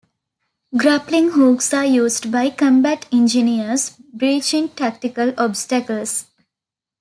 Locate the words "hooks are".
1.33-1.85